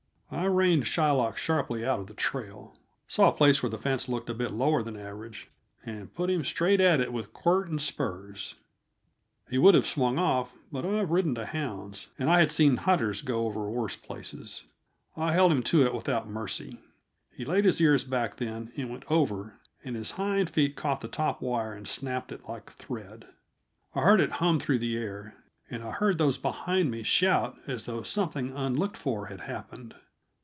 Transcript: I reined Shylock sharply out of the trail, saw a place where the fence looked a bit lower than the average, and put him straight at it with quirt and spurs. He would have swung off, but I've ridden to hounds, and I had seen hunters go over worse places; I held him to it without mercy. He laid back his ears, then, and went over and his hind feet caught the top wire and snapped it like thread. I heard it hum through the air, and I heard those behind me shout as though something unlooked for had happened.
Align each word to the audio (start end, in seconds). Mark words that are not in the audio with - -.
I 0.33 0.45
reined 0.45 0.85
Shylock 0.85 1.35
sharply 1.35 1.85
out 1.85 1.99
of 1.99 2.07
the 2.07 2.13
trail, 2.13 2.77
saw 3.05 3.27
a 3.29 3.33
place 3.35 3.61
where 3.61 3.69
the 3.69 3.77
fence 3.77 4.07
looked 4.07 4.29
a 4.29 4.33
bit 4.33 4.51
lower 4.53 4.81
than 4.81 4.93
the 4.93 5.01
average, 5.01 5.49
and 5.85 6.13
put 6.13 6.29
him 6.29 6.45
straight 6.45 6.79
at 6.79 7.01
it 7.01 7.11
with 7.11 7.33
quirt 7.33 7.67
and 7.67 7.81
spurs. 7.81 8.55
He 9.49 9.57
would 9.57 9.75
have 9.75 9.85
swung 9.85 10.17
off, 10.17 10.53
but 10.71 10.85
I've 10.85 11.11
ridden 11.11 11.35
to 11.35 11.45
hounds, 11.45 12.07
and 12.17 12.29
I 12.29 12.39
had 12.39 12.49
seen 12.49 12.77
hunters 12.77 13.21
go 13.21 13.45
over 13.45 13.69
worse 13.69 13.97
places; 13.97 14.63
I 15.17 15.33
held 15.33 15.51
him 15.51 15.61
to 15.63 15.83
it 15.85 15.93
without 15.93 16.29
mercy. 16.29 16.79
He 17.35 17.43
laid 17.43 17.63
back 17.63 17.65
his 17.65 17.81
ears, 17.81 18.05
then, 18.05 18.71
and 18.77 18.89
went 18.89 19.03
over 19.11 19.59
and 19.83 19.97
his 19.97 20.11
hind 20.11 20.49
feet 20.49 20.77
caught 20.77 21.01
the 21.01 21.09
top 21.09 21.41
wire 21.41 21.73
and 21.73 21.85
snapped 21.85 22.31
it 22.31 22.47
like 22.47 22.69
thread. 22.71 23.25
I 23.93 23.99
heard 23.99 24.21
it 24.21 24.31
hum 24.31 24.61
through 24.61 24.79
the 24.79 24.95
air, 24.95 25.35
and 25.69 25.83
I 25.83 25.91
heard 25.91 26.17
those 26.17 26.37
behind 26.37 26.89
me 26.89 27.03
shout 27.03 27.57
as 27.67 27.85
though 27.85 28.03
something 28.03 28.55
unlooked 28.55 28.95
for 28.95 29.25
had 29.25 29.41
happened. 29.41 29.93